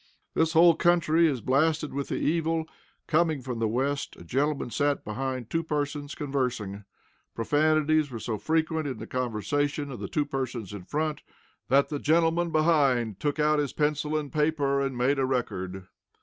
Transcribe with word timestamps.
This 0.33 0.53
whole 0.53 0.73
country 0.73 1.27
is 1.27 1.41
blasted 1.41 1.93
with 1.93 2.07
the 2.07 2.15
evil. 2.15 2.65
Coming 3.05 3.43
from 3.43 3.59
the 3.59 3.67
West, 3.67 4.15
a 4.15 4.23
gentleman 4.23 4.71
sat 4.71 5.05
behind 5.05 5.51
two 5.51 5.61
persons 5.61 6.15
conversing. 6.15 6.85
Profanities 7.35 8.09
were 8.09 8.17
so 8.17 8.39
frequent 8.39 8.87
in 8.87 8.97
the 8.97 9.05
conversation 9.05 9.91
of 9.91 9.99
the 9.99 10.07
two 10.09 10.25
persons 10.25 10.73
in 10.73 10.85
front, 10.85 11.21
that 11.69 11.89
the 11.89 11.99
gentleman 11.99 12.49
behind 12.49 13.19
took 13.19 13.37
out 13.39 13.59
his 13.59 13.73
pencil 13.73 14.17
and 14.17 14.33
paper 14.33 14.81
and 14.81 14.97
made 14.97 15.19
a 15.19 15.25
record. 15.27 15.85